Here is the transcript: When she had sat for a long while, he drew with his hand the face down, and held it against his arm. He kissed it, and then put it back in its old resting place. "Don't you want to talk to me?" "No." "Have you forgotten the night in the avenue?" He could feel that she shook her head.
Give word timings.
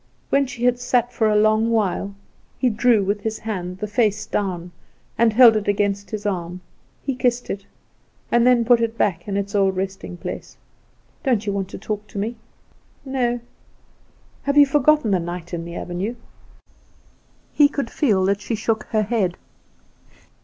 When 0.31 0.47
she 0.47 0.63
had 0.63 0.79
sat 0.79 1.13
for 1.13 1.29
a 1.29 1.35
long 1.35 1.69
while, 1.69 2.15
he 2.57 2.71
drew 2.71 3.03
with 3.03 3.21
his 3.21 3.37
hand 3.37 3.77
the 3.77 3.85
face 3.85 4.25
down, 4.25 4.71
and 5.15 5.31
held 5.31 5.55
it 5.55 5.67
against 5.67 6.09
his 6.09 6.25
arm. 6.25 6.61
He 7.03 7.13
kissed 7.13 7.51
it, 7.51 7.67
and 8.31 8.47
then 8.47 8.65
put 8.65 8.81
it 8.81 8.97
back 8.97 9.27
in 9.27 9.37
its 9.37 9.53
old 9.53 9.75
resting 9.75 10.17
place. 10.17 10.57
"Don't 11.23 11.45
you 11.45 11.53
want 11.53 11.69
to 11.69 11.77
talk 11.77 12.07
to 12.07 12.17
me?" 12.17 12.35
"No." 13.05 13.41
"Have 14.41 14.57
you 14.57 14.65
forgotten 14.65 15.11
the 15.11 15.19
night 15.19 15.53
in 15.53 15.65
the 15.65 15.75
avenue?" 15.75 16.15
He 17.53 17.67
could 17.69 17.91
feel 17.91 18.25
that 18.25 18.41
she 18.41 18.55
shook 18.55 18.85
her 18.85 19.03
head. 19.03 19.37